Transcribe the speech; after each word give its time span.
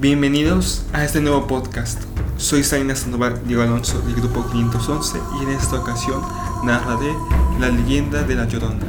Bienvenidos 0.00 0.84
a 0.92 1.04
este 1.04 1.20
nuevo 1.20 1.48
podcast. 1.48 2.04
Soy 2.36 2.62
Salinas 2.62 3.00
Sandoval 3.00 3.42
Diego 3.48 3.64
Alonso 3.64 3.98
del 4.02 4.14
grupo 4.14 4.48
511 4.48 5.18
y 5.18 5.42
en 5.42 5.48
esta 5.48 5.80
ocasión 5.80 6.22
narraré 6.62 7.12
la 7.58 7.68
leyenda 7.68 8.22
de 8.22 8.36
la 8.36 8.46
Llorona. 8.46 8.86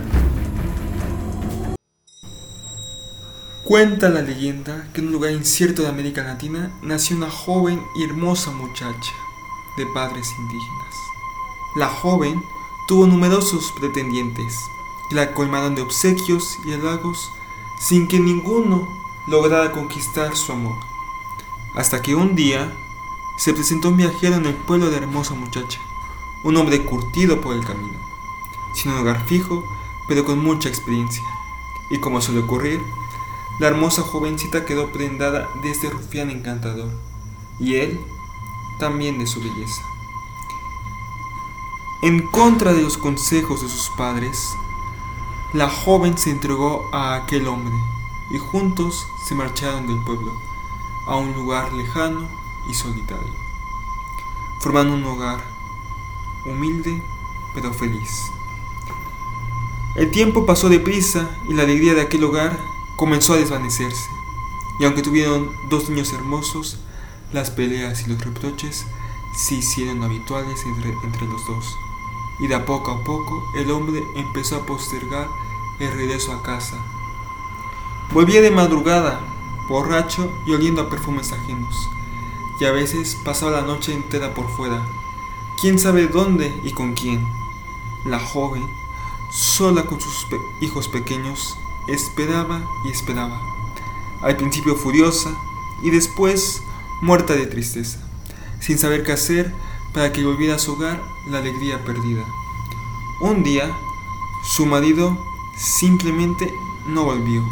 Cuenta 3.63 4.09
la 4.09 4.21
leyenda 4.21 4.87
que 4.93 5.01
en 5.01 5.07
un 5.07 5.13
lugar 5.13 5.31
incierto 5.31 5.81
de 5.81 5.87
América 5.87 6.22
Latina 6.22 6.72
nació 6.83 7.17
una 7.17 7.31
joven 7.31 7.81
y 7.96 8.03
hermosa 8.03 8.51
muchacha 8.51 9.13
de 9.78 9.87
padres 9.87 10.28
indígenas. 10.37 10.96
La 11.76 11.87
joven 11.87 12.39
tuvo 12.87 13.07
numerosos 13.07 13.73
pretendientes 13.79 14.53
que 15.10 15.15
la 15.15 15.33
colmaron 15.33 15.73
de 15.73 15.81
obsequios 15.81 16.59
y 16.67 16.73
halagos 16.73 17.17
sin 17.80 18.07
que 18.07 18.20
ninguno 18.20 18.88
lograra 19.26 19.71
conquistar 19.71 20.35
su 20.35 20.52
amor. 20.52 20.89
Hasta 21.76 22.02
que 22.02 22.16
un 22.16 22.35
día 22.35 22.75
se 23.38 23.53
presentó 23.53 23.89
un 23.89 23.98
viajero 23.98 24.35
en 24.35 24.45
el 24.45 24.55
pueblo 24.55 24.89
de 24.89 24.98
hermosa 24.98 25.34
muchacha, 25.34 25.80
un 26.43 26.57
hombre 26.57 26.84
curtido 26.84 27.41
por 27.41 27.55
el 27.55 27.63
camino, 27.63 27.98
sin 28.73 28.91
un 28.91 28.98
hogar 28.98 29.26
fijo, 29.27 29.63
pero 30.07 30.26
con 30.26 30.40
mucha 30.40 30.67
experiencia. 30.67 31.23
Y 31.91 31.99
como 31.99 32.21
suele 32.21 32.41
ocurrir, 32.41 32.81
la 33.59 33.67
hermosa 33.67 34.02
jovencita 34.02 34.66
quedó 34.66 34.91
prendada 34.91 35.49
de 35.62 35.71
este 35.71 35.90
rufián 35.90 36.31
encantador, 36.31 36.90
y 37.59 37.76
él 37.76 37.99
también 38.79 39.20
de 39.20 39.27
su 39.27 39.40
belleza. 39.40 39.84
En 42.01 42.26
contra 42.27 42.73
de 42.73 42.81
los 42.81 42.98
consejos 42.98 43.62
de 43.62 43.70
sus 43.70 43.90
padres, 43.95 44.55
la 45.54 45.70
joven 45.70 46.17
se 46.17 46.31
entregó 46.31 46.90
a 46.93 47.15
aquel 47.15 47.48
hombre, 47.48 47.76
y 48.31 48.38
juntos 48.38 49.05
se 49.27 49.35
marcharon 49.35 49.88
del 49.88 50.04
pueblo 50.04 50.48
a 51.09 51.16
un 51.16 51.34
lugar 51.34 51.73
lejano 51.73 52.30
y 52.70 52.73
solitario, 52.73 53.34
formando 54.62 54.93
un 54.93 55.04
hogar 55.04 55.43
humilde 56.46 57.01
pero 57.55 57.74
feliz. 57.74 58.32
El 59.96 60.12
tiempo 60.12 60.46
pasó 60.46 60.70
deprisa 60.70 61.27
y 61.49 61.54
la 61.54 61.63
alegría 61.63 61.96
de 61.96 62.01
aquel 62.01 62.24
hogar 62.24 62.57
comenzó 62.96 63.34
a 63.34 63.38
desvanecerse, 63.38 64.10
y 64.80 64.86
aunque 64.86 65.02
tuvieron 65.02 65.50
dos 65.70 65.90
niños 65.90 66.14
hermosos, 66.14 66.78
las 67.34 67.50
peleas 67.50 68.06
y 68.06 68.12
los 68.12 68.23
reproches 68.23 68.86
se 69.36 69.56
hicieron 69.56 70.04
habituales 70.04 70.64
entre, 70.64 70.92
entre 71.04 71.26
los 71.26 71.46
dos, 71.48 71.66
y 72.40 72.48
de 72.48 72.60
poco 72.60 72.92
a 72.92 73.04
poco 73.04 73.52
el 73.56 73.72
hombre 73.72 74.04
empezó 74.16 74.58
a 74.58 74.66
postergar 74.66 75.28
el 75.80 75.92
regreso 75.92 76.34
a 76.34 76.44
casa. 76.44 76.78
Volvía 78.12 78.42
de 78.42 78.52
madrugada 78.52 79.20
borracho 79.70 80.34
y 80.45 80.52
oliendo 80.52 80.81
a 80.81 80.89
perfumes 80.89 81.31
ajenos, 81.31 81.89
y 82.59 82.66
a 82.66 82.72
veces 82.72 83.16
pasaba 83.23 83.52
la 83.52 83.62
noche 83.62 83.94
entera 83.94 84.34
por 84.34 84.50
fuera, 84.50 84.86
quién 85.61 85.80
sabe 85.80 86.08
dónde 86.08 86.52
y 86.64 86.72
con 86.72 86.94
quién. 86.94 87.26
La 88.06 88.20
joven, 88.20 88.66
sola 89.31 89.86
con 89.86 90.02
sus 90.02 90.26
hijos 90.59 90.88
pequeños, 90.88 91.56
esperaba 91.88 92.61
y 92.86 92.89
esperaba, 92.89 93.39
al 94.22 94.36
principio 94.36 94.76
furiosa 94.76 95.30
y 95.83 95.92
después 95.92 96.64
muerta 97.02 97.33
de 97.33 97.45
tristeza, 97.45 98.00
sin 98.59 98.78
saber 98.78 99.04
qué 99.04 99.14
hacer 99.14 99.54
para 99.94 100.11
que 100.11 100.26
volviera 100.26 100.56
a 100.56 100.59
su 100.59 100.73
hogar 100.73 101.02
la 101.28 101.38
alegría 101.38 101.83
perdida. 101.86 102.26
Un 103.22 103.44
día, 103.44 103.72
su 104.44 104.66
marido 104.66 105.17
simplemente 105.58 106.52
no 106.88 107.04
volvió 107.04 107.44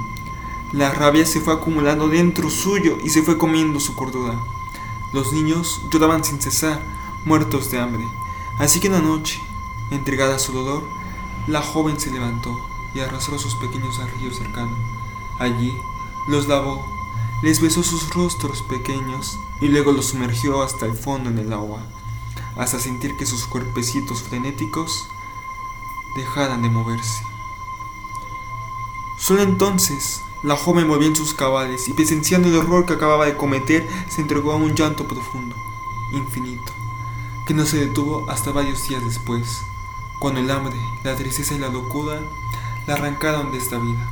la 0.74 0.92
rabia 0.92 1.26
se 1.26 1.40
fue 1.40 1.54
acumulando 1.54 2.10
dentro 2.10 2.50
suyo 2.50 2.98
y 3.04 3.10
se 3.10 3.24
fue 3.24 3.38
comiendo 3.38 3.80
su 3.80 3.96
cordura. 3.96 4.38
Los 5.14 5.32
niños 5.32 5.82
lloraban 5.92 6.24
sin 6.24 6.42
cesar, 6.42 6.82
muertos 7.26 7.72
de 7.72 7.80
hambre. 7.80 8.06
Así 8.60 8.80
que 8.80 8.90
una 8.90 9.00
noche, 9.00 9.42
entregada 9.92 10.36
a 10.36 10.40
su 10.40 10.52
dolor, 10.52 10.84
la 11.48 11.62
joven 11.62 12.00
se 12.00 12.12
levantó 12.12 12.60
y 12.94 13.00
arrastró 13.00 13.40
sus 13.40 13.56
pequeños 13.56 14.00
al 14.00 14.12
río 14.20 14.34
cercano. 14.34 14.76
Allí 15.40 15.74
los 16.28 16.48
lavó, 16.48 16.86
les 17.42 17.62
besó 17.62 17.84
sus 17.84 18.10
rostros 18.14 18.62
pequeños 18.64 19.40
y 19.62 19.70
luego 19.70 19.94
los 19.94 20.08
sumergió 20.08 20.62
hasta 20.64 20.86
el 20.86 20.94
fondo 20.94 21.30
en 21.30 21.38
el 21.40 21.54
agua, 21.54 21.80
hasta 22.58 22.80
sentir 22.80 23.16
que 23.16 23.26
sus 23.26 23.46
cuerpecitos 23.46 24.24
frenéticos 24.24 25.08
dejaran 26.18 26.62
de 26.62 26.70
moverse. 26.70 27.24
Solo 29.18 29.44
entonces 29.44 30.22
la 30.44 30.56
joven 30.56 30.88
volvió 30.88 31.08
en 31.08 31.16
sus 31.16 31.34
cabales 31.34 31.88
y 31.88 31.94
presenciando 31.94 32.48
el 32.48 32.56
horror 32.56 32.86
que 32.86 32.94
acababa 32.94 33.26
de 33.26 33.36
cometer, 33.36 33.88
se 34.08 34.22
entregó 34.22 34.52
a 34.52 34.56
un 34.56 34.76
llanto 34.76 35.08
profundo, 35.08 35.56
infinito, 36.14 36.74
que 37.48 37.56
no 37.56 37.66
se 37.66 37.78
detuvo 37.78 38.30
hasta 38.30 38.52
varios 38.52 38.88
días 38.88 39.04
después, 39.04 39.64
cuando 40.20 40.40
el 40.40 40.52
hambre, 40.52 40.76
la 41.04 41.16
tristeza 41.16 41.56
y 41.56 41.60
la 41.60 41.70
locura 41.70 42.20
la 42.86 42.94
arrancaron 42.94 43.52
de 43.52 43.58
esta 43.58 43.80
vida. 43.80 44.10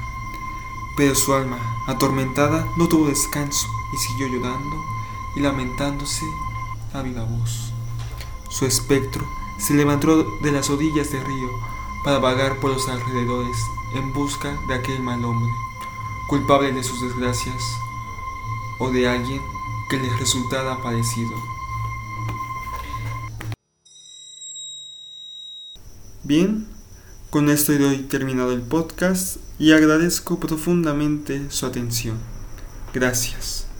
Pero 0.97 1.13
su 1.13 1.33
alma, 1.33 1.59
atormentada, 1.87 2.67
no 2.75 2.87
tuvo 2.87 3.07
descanso 3.07 3.67
y 3.93 3.97
siguió 3.97 4.27
llorando 4.27 4.83
y 5.35 5.41
lamentándose 5.41 6.25
a 6.93 7.01
viva 7.01 7.23
voz. 7.23 7.71
Su 8.49 8.65
espectro 8.65 9.27
se 9.59 9.73
levantó 9.75 10.23
de 10.41 10.51
las 10.51 10.69
orillas 10.69 11.11
del 11.11 11.23
río 11.25 11.49
para 12.03 12.19
vagar 12.19 12.59
por 12.59 12.71
los 12.71 12.87
alrededores 12.87 13.57
en 13.93 14.13
busca 14.13 14.57
de 14.67 14.75
aquel 14.75 15.01
mal 15.01 15.23
hombre 15.23 15.64
culpable 16.27 16.71
de 16.71 16.83
sus 16.83 17.01
desgracias 17.01 17.61
o 18.79 18.91
de 18.91 19.07
alguien 19.07 19.41
que 19.89 19.97
les 19.97 20.19
resultara 20.19 20.81
parecido. 20.81 21.31
Bien, 26.23 26.67
con 27.29 27.49
esto 27.49 27.77
doy 27.77 27.99
terminado 27.99 28.51
el 28.51 28.61
podcast 28.61 29.37
y 29.59 29.73
agradezco 29.73 30.39
profundamente 30.39 31.51
su 31.51 31.65
atención. 31.65 32.17
Gracias. 32.93 33.67